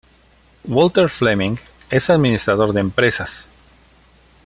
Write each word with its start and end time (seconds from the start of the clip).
Walter 0.63 1.07
Fleming 1.09 1.57
es 1.91 2.09
administrador 2.09 2.73
de 2.73 2.79
empresas. 2.79 3.47